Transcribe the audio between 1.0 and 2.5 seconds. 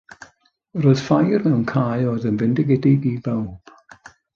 ffair mewn cae a oedd yn